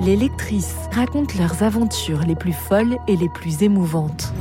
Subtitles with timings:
[0.00, 4.32] Les lectrices racontent leurs aventures les plus folles et les plus émouvantes.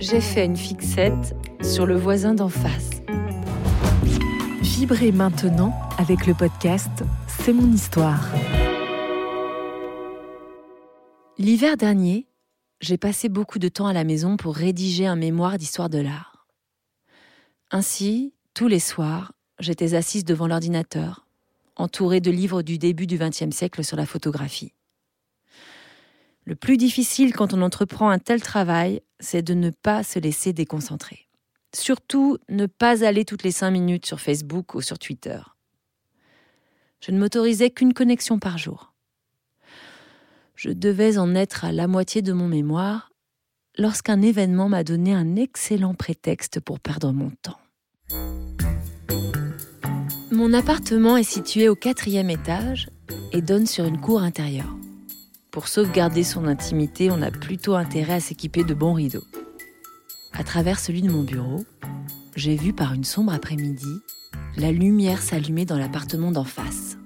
[0.00, 2.90] J'ai fait une fixette sur le voisin d'en face.
[4.62, 8.26] Vibrez maintenant avec le podcast C'est mon histoire.
[11.36, 12.26] L'hiver dernier,
[12.80, 16.46] j'ai passé beaucoup de temps à la maison pour rédiger un mémoire d'histoire de l'art.
[17.70, 21.26] Ainsi, tous les soirs, j'étais assise devant l'ordinateur,
[21.76, 24.72] entourée de livres du début du XXe siècle sur la photographie.
[26.44, 30.52] Le plus difficile quand on entreprend un tel travail, c'est de ne pas se laisser
[30.52, 31.28] déconcentrer.
[31.74, 35.40] Surtout, ne pas aller toutes les cinq minutes sur Facebook ou sur Twitter.
[37.00, 38.92] Je ne m'autorisais qu'une connexion par jour.
[40.54, 43.10] Je devais en être à la moitié de mon mémoire
[43.78, 47.58] lorsqu'un événement m'a donné un excellent prétexte pour perdre mon temps.
[50.32, 52.88] Mon appartement est situé au quatrième étage
[53.32, 54.74] et donne sur une cour intérieure.
[55.50, 59.24] Pour sauvegarder son intimité, on a plutôt intérêt à s'équiper de bons rideaux.
[60.32, 61.66] À travers celui de mon bureau,
[62.34, 64.00] j'ai vu par une sombre après-midi
[64.56, 66.96] la lumière s'allumer dans l'appartement d'en face.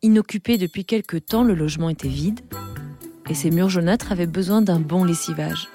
[0.00, 2.40] Inoccupé depuis quelque temps, le logement était vide
[3.28, 5.68] et ses murs jaunâtres avaient besoin d'un bon lessivage.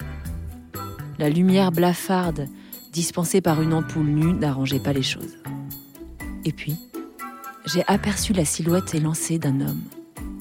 [1.20, 2.48] La lumière blafarde
[2.92, 5.38] dispensée par une ampoule nue n'arrangeait pas les choses.
[6.44, 6.76] Et puis,
[7.64, 9.82] j'ai aperçu la silhouette élancée d'un homme,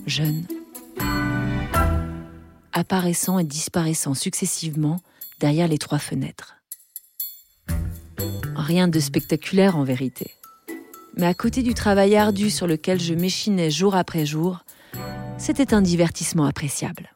[0.05, 0.45] jeune,
[2.73, 4.99] apparaissant et disparaissant successivement
[5.39, 6.55] derrière les trois fenêtres.
[8.55, 10.31] Rien de spectaculaire en vérité.
[11.17, 14.63] Mais à côté du travail ardu sur lequel je m'échinais jour après jour,
[15.37, 17.09] c'était un divertissement appréciable.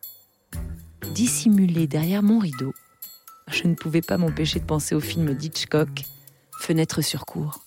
[1.14, 2.74] Dissimulé derrière mon rideau,
[3.52, 6.04] je ne pouvais pas m'empêcher de penser au film d'Hitchcock,
[6.60, 7.64] Fenêtre sur cour.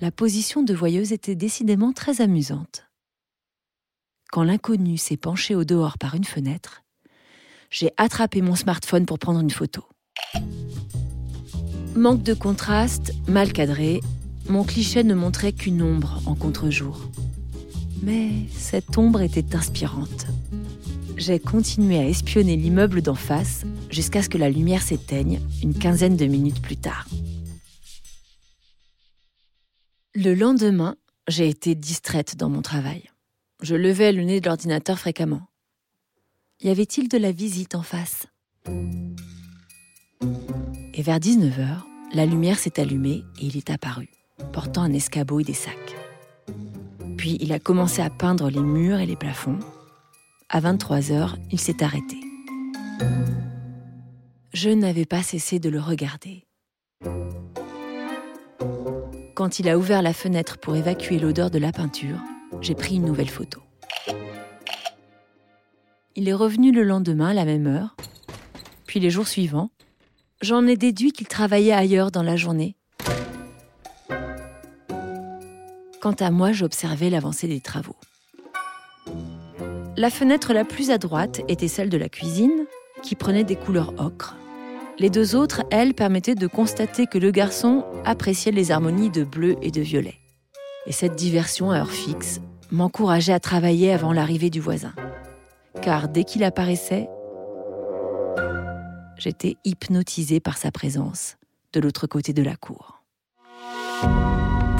[0.00, 2.86] La position de voyeuse était décidément très amusante.
[4.30, 6.82] Quand l'inconnu s'est penché au dehors par une fenêtre,
[7.70, 9.84] j'ai attrapé mon smartphone pour prendre une photo.
[11.94, 14.00] Manque de contraste, mal cadré,
[14.48, 17.00] mon cliché ne montrait qu'une ombre en contre-jour.
[18.02, 20.26] Mais cette ombre était inspirante.
[21.18, 26.16] J'ai continué à espionner l'immeuble d'en face jusqu'à ce que la lumière s'éteigne une quinzaine
[26.16, 27.08] de minutes plus tard.
[30.14, 30.94] Le lendemain,
[31.26, 33.10] j'ai été distraite dans mon travail.
[33.62, 35.42] Je levais le nez de l'ordinateur fréquemment.
[36.60, 38.26] Y avait-il de la visite en face?
[40.94, 41.82] Et vers 19h,
[42.14, 44.08] la lumière s'est allumée et il est apparu,
[44.52, 45.96] portant un escabeau et des sacs.
[47.16, 49.58] Puis il a commencé à peindre les murs et les plafonds.
[50.50, 52.16] À 23h, il s'est arrêté.
[54.54, 56.46] Je n'avais pas cessé de le regarder.
[59.34, 62.18] Quand il a ouvert la fenêtre pour évacuer l'odeur de la peinture,
[62.62, 63.60] j'ai pris une nouvelle photo.
[66.16, 67.94] Il est revenu le lendemain à la même heure,
[68.86, 69.70] puis les jours suivants.
[70.40, 72.74] J'en ai déduit qu'il travaillait ailleurs dans la journée.
[76.00, 77.96] Quant à moi, j'observais l'avancée des travaux.
[79.98, 82.66] La fenêtre la plus à droite était celle de la cuisine,
[83.02, 84.36] qui prenait des couleurs ocre.
[85.00, 89.56] Les deux autres, elles, permettaient de constater que le garçon appréciait les harmonies de bleu
[89.60, 90.14] et de violet.
[90.86, 92.40] Et cette diversion à heure fixe
[92.70, 94.92] m'encourageait à travailler avant l'arrivée du voisin.
[95.82, 97.08] Car dès qu'il apparaissait,
[99.16, 101.38] j'étais hypnotisée par sa présence
[101.72, 103.02] de l'autre côté de la cour.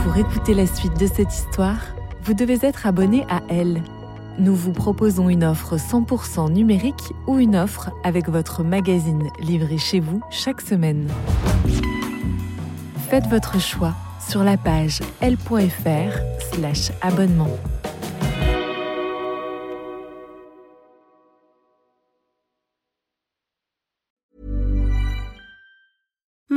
[0.04, 1.80] Pour écouter la suite de cette histoire,
[2.22, 3.82] vous devez être abonné à Elle.
[4.38, 9.98] Nous vous proposons une offre 100% numérique ou une offre avec votre magazine livré chez
[9.98, 11.08] vous chaque semaine.
[13.08, 16.92] Faites votre choix sur la page l.fr/slash